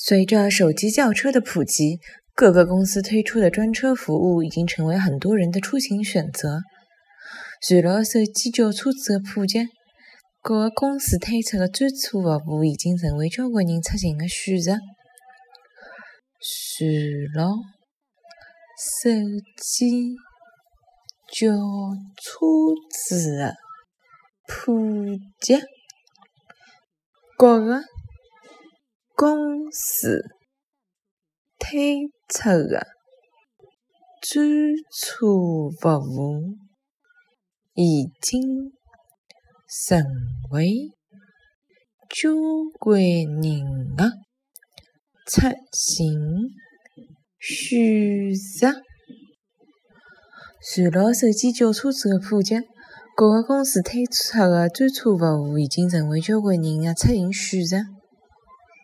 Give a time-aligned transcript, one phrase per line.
[0.00, 1.98] 随着手机叫车的普及，
[2.32, 6.60] 各个公司推出的专车服务已经成为很多人的出行选择。
[7.60, 9.66] 随着手机叫车子的普及，
[10.40, 12.08] 各个公司推出的专车
[12.38, 14.78] 服务已经成为交关人出行的选择。
[16.40, 16.86] 随
[17.34, 17.50] 着
[18.78, 19.10] 手
[19.60, 20.14] 机
[21.32, 21.50] 叫
[22.16, 22.46] 车
[22.88, 23.56] 子的
[24.46, 24.72] 普
[25.40, 25.58] 及，
[27.36, 27.82] 各个
[29.18, 30.22] 公司
[31.58, 32.86] 推出的
[34.22, 34.46] 专
[34.94, 35.26] 车
[35.80, 36.54] 服务
[37.74, 38.70] 已经
[39.66, 40.04] 成
[40.52, 40.92] 为
[42.08, 42.30] 交
[42.78, 44.12] 关人的
[45.26, 46.50] 出行
[47.40, 48.80] 选择。
[50.62, 52.54] 随着手机叫车子的普及，
[53.16, 57.97] 各个公司推出的专车服务已经成为交关人的出行选择。